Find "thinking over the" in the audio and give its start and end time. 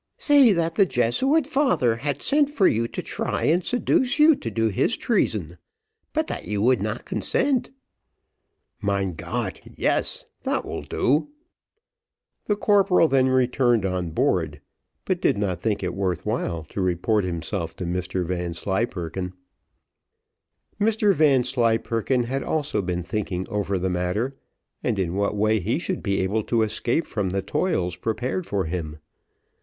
23.03-23.91